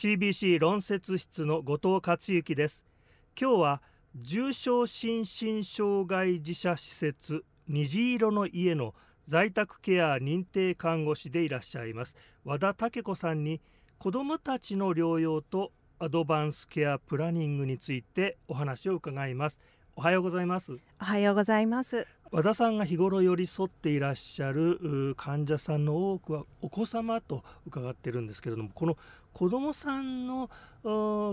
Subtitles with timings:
[0.00, 2.86] CBC 論説室の後藤克之です。
[3.38, 3.82] 今日は
[4.14, 8.94] 重症心身障害児者施設虹色の家の
[9.26, 12.16] 在宅ケア認定看護師でいらっしゃいます
[12.46, 13.60] 和田武子さんに
[13.98, 19.60] 子どもたちの療養とアドバンスケアプランニングについてお話を伺います。
[19.96, 20.78] おはようございます。
[20.98, 22.08] おはようございます。
[22.32, 28.96] 和田さんが日頃寄り添っていらっしゃる患者さんの多くはお子様と伺ってるんですけれどもこの
[29.32, 30.48] 子どもさんの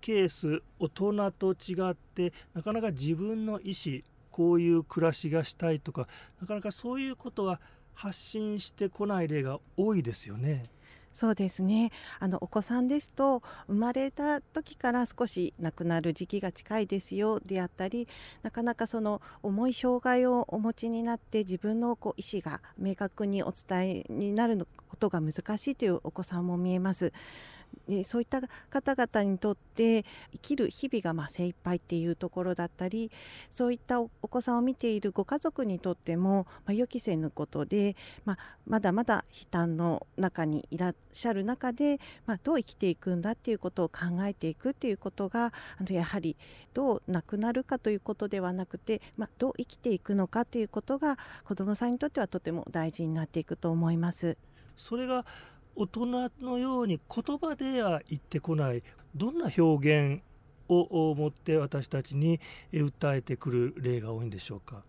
[0.00, 6.08] ケース大人と違ってなかなか自分の意思こういう暮らしがしたいとか
[6.40, 7.60] なかなかそういうことは
[7.94, 10.64] 発信してこない例が多いですよね。
[11.12, 18.08] そうですねあのお子さんですと生まれた時から少し亡くなる時期が近いですよであったり
[18.42, 27.12] なかなかその重い障害をお持ちになって自分のこう意思が明確にお伝えになることが難しいというお子さんも見えます。
[27.88, 33.10] でそういった方々にとって生きる日々がまあ精一杯っていうところだったり
[33.50, 46.36] そういったお子さんを見ているご家族にとっても、まあ、予期せぬことで、まあ、まだまだ悲嘆の中にいらっしゃる中で、まあ、どう生きていくんだっていうことを考えていくっていうことがあのやはり
[46.72, 54.36] どう亡くなるかということではなくて、まあ、どう生きていくのかということが子どもさんにとってはとても大事になっていくと思います。
[54.76, 55.26] それが
[55.76, 58.82] 大人のように言葉では言ってこない。
[59.14, 60.22] どんな表現
[60.68, 62.40] を持って私たちに
[62.72, 64.82] 訴えてくる例が多いんでしょうか？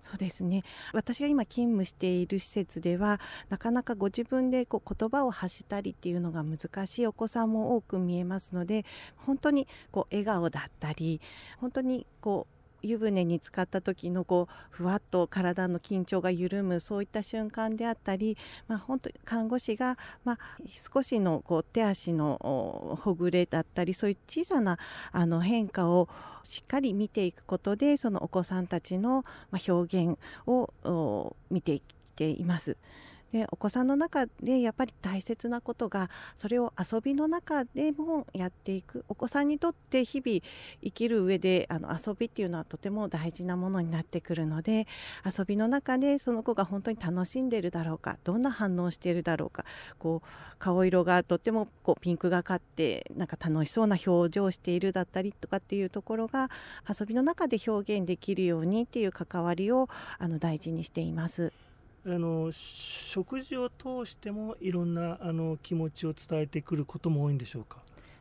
[0.00, 0.62] そうですね。
[0.92, 8.84] 私が今勤務している施設ではなかなかご自分でこう言葉を発したりっていうのが難しいお子さんも多く見えますので
[9.16, 11.20] 本当にこう笑顔だったり
[11.58, 12.55] 本当にこう
[12.86, 18.36] 湯船に浸かった時のこうふわっと体の緊張が緩むそういった瞬間であったり、
[18.68, 20.38] まあ、本当に看護師が、まあ、
[20.94, 24.78] 少しのこう手足のほぐれだったりそういう小さな
[25.12, 26.08] あの変化を
[26.44, 29.24] しっかり見ていくことでそのお子さんたちの
[29.68, 31.82] 表現を見てき
[32.14, 32.76] ています。
[33.32, 40.40] でお子さんの中でやっぱり大切なことがそれを遊びの中でもやっていくお子さんにとって日々
[40.82, 44.86] 生きる上であの遊びっていうのはとても大事なものになってくるので
[45.24, 49.64] 遊びの中でその子が本当に楽しんでるだろうかどんな反応しているだろうか
[49.98, 56.48] こう顔色がとってもこうピンクがかってなんか楽しそうな表情をしているだったりとかっていうところが
[56.88, 59.88] 遊びの中で表現できるようにっていう関わりを
[60.18, 61.52] あの大事にしています。
[62.06, 67.78] あの食事を通してもいろんなあの気持ちを伝えてくることも多いんでしょうか？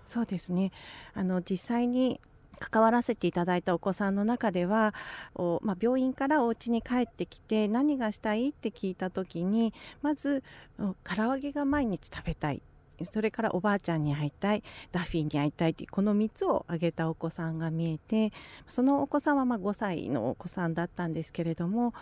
[0.08, 0.72] そうですね。
[1.14, 2.20] あの実際に
[2.58, 4.94] 関わらせていただいたお子さんの中では
[5.36, 10.42] お、まあ、病院からお家に帰ってきて何がしたいって聞いた時にまず
[10.78, 12.62] 唐揚げが毎日食べたい。
[13.04, 18.32] それからおばあちゃんに会いたいダッフィーに会いたいというこの3つを挙げたお子さんが見えて
[18.68, 21.94] そのお子さんはま5歳のお子さんだったんですけれども、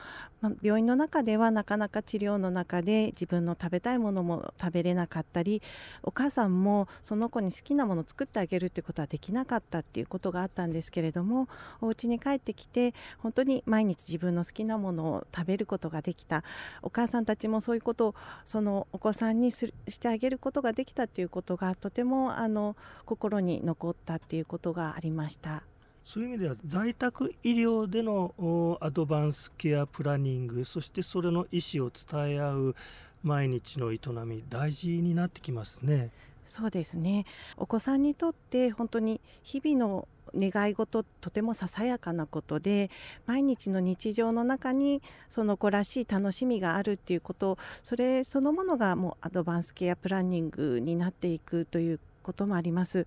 [0.41, 5.61] まあ、病院の中ではなかなか治療の中で自分の食べたいものも食べれなかったり
[6.03, 11.47] お母さんもその子に好きなものを作ってあげるってことはできなかったっていうことがあったんですけれども
[11.81, 16.43] お家に帰ってきて本当に毎日自分の好きなものを食べることができた。
[16.81, 18.15] お母さんたちもそういうことを
[18.45, 25.63] そのお子さんにしてあげることができできたということがとてもあの心に残ったっていうことがありました。
[26.03, 32.75] そういう意味では在宅医療でのアドバンスケアプランニングそしてそれの意思を伝え合う
[33.23, 36.11] 毎日の営み大事になってきますね。
[36.45, 37.25] そうですね
[37.57, 42.89] お子さんにとって本当に日々の願い事とてもささやかなことで
[43.25, 53.05] 毎日の日常の中にその子らしい楽しみがあるっていうことそれそのものがもうアドバンスケアプランニングになっていくということもあります。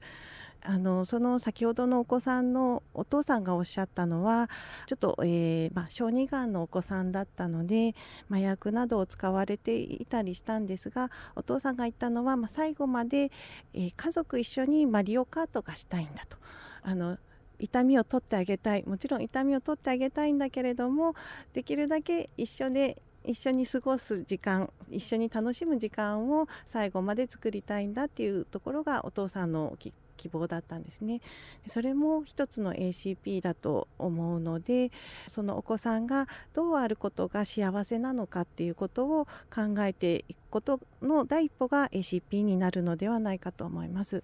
[0.69, 4.51] あのその先ほどのお子さんのお父さんがおっしゃったのは
[4.87, 7.95] ちょっと、えー、まあ、小児がんのお子さんだったので
[8.29, 13.31] 麻薬などを使われていたりしたんですがお父さんが言ったのは、まあ、最後まで、
[13.75, 16.37] えー、家族一緒にマリオカートがしたいんだと。
[16.83, 17.19] あの
[17.59, 21.15] 痛みを取ってあげたいもちろん痛みを取ってあげたいんだけれども
[21.55, 31.21] できるだけ一緒で一緒に過ごす時間一緒に楽しむ時間を最後まで作りたいんだっていうところがお父さんのき希望だったんですね。
[31.67, 34.91] それも一つの ACP だと思うので
[35.27, 44.23] そのお子さんがどうあることが幸せなのかっていうことを考えていくことの第一歩が ACP になるのではないかと思います。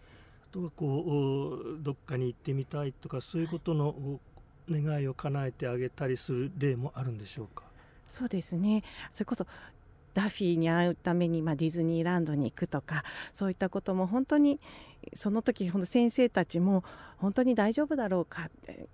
[0.50, 3.94] とはこうどっかに行ってみたいとかそういうことの
[4.70, 7.64] 願いを叶えてあげたりする例もあるんでしょうか？
[8.08, 8.82] そうですね。
[9.12, 9.46] それこそ
[10.14, 14.60] ダッフィーに会うために、まあ、ディズニーランドに行くとかそういったことも本当に
[15.14, 16.84] その時ほん先生たちも
[17.16, 18.48] 本当に大丈夫だろうか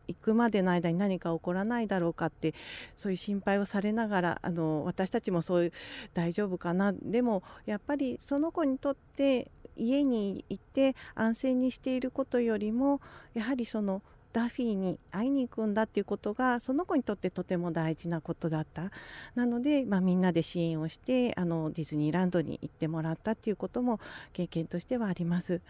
[0.06, 2.55] 行くまでの間に何か起こらないだろうかって
[2.97, 5.73] そういう心配をされながらあの私たちもそういう
[6.15, 6.93] 大丈夫かな。
[6.93, 13.00] でもやっぱりその子にとって家にいて安静にしていることよりも
[13.35, 14.03] やはりその
[14.38, 18.93] ダフィーに会いに行くんだっていうことがその子にとってとても大事なことだった
[19.35, 23.99] なので、まあ、みんなで支援をしてあのディズニーランドに行ってもらったっていうことも
[24.32, 25.61] 経験としてはあります。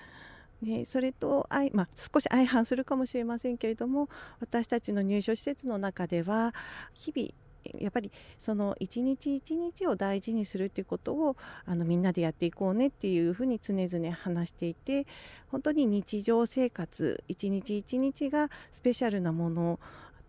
[0.63, 4.09] でそれと相、まあ、少し相反するかもしれませんけれども
[4.41, 6.53] 私たちの入所施設の中では
[6.95, 7.31] 日々
[7.79, 15.07] やっぱりその一日一日を大事にするっていうことをあのみんなでやっていこうねっていうふうに常々話していて
[15.49, 19.81] 本当に日常生活一日一日がスペシャルなもの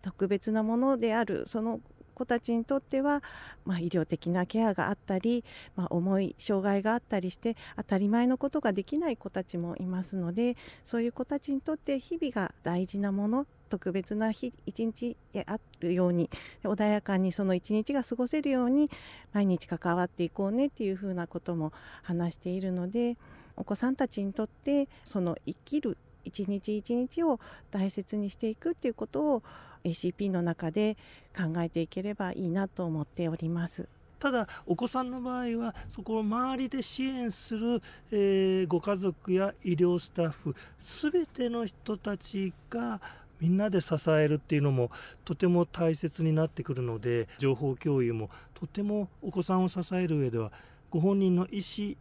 [0.02, 1.80] 特別なものであるその
[2.20, 3.22] 子たちにとっては、
[3.64, 5.42] まあ、医療的なケアがあったり、
[5.74, 16.28] まあ、重い障害があったりして当たり前のことができない子たちもいますのでそういう子たちにとって日々が大事なもの特別な日一日であるように
[16.62, 18.90] 穏やかにその一日が過ごせるように
[19.32, 21.72] 毎日関わっていこうねっていうふうなことも
[22.02, 23.16] 話しているので
[23.56, 27.40] お子さんたちにとってその生きる一日一日を
[27.70, 29.42] 大切にしていくっていうことを
[29.84, 30.96] ACP の中で
[31.34, 33.88] 考えていければいいなと思っております。
[34.18, 43.00] ただお子さんの場合はそこを周りで支援する、えー、ご家族や医療スタッフ全ての人たちが
[43.40, 44.90] みんなで支えるっていうのも
[45.24, 50.52] とても大切になってくるので情報共有もとてもお子さんを支える上では
[50.90, 51.94] ご本人の意思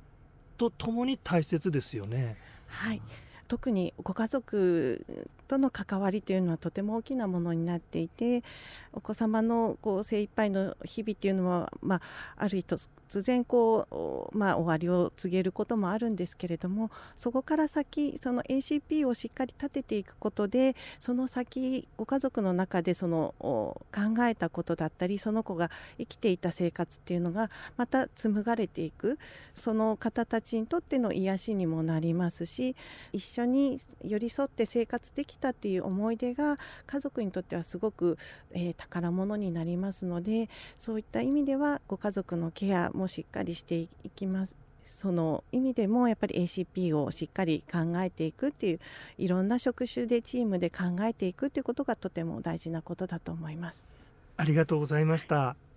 [0.57, 2.35] とともに大切ですよね。
[2.67, 3.01] はい
[3.47, 5.03] 特にご家族
[5.49, 8.43] との関わりというのはとても大きなものになっていて
[8.93, 12.01] お子様のこう精一杯の日々っていうのは、まあ、
[12.37, 12.63] ある日
[13.09, 23.81] 突然こう、まあ、終わりを告げることもあるんですけれどもそこから先その ACP をしっかり立てていくことでその先ご家族の中でその考
[24.21, 29.17] えたことだったりその子が生きていた生活っていうのがまた紡がれていく。
[29.59, 32.77] その方たちにとっての癒しにもなりますし
[33.11, 38.17] 一緒に寄り添って生活できたっていう思い出が家族にとってはすごく、
[38.51, 44.55] えー、宝物になりますのでそういった意味ではご家族のケアもしっかりしていきます
[44.89, 48.79] その意味でもやっぱり ACP をしっかり考えていくっていう
[49.17, 53.85] いろんな職種でチームで考えていくっていうことがとても大事なことだと思います。
[54.35, 55.68] ありがとうございました。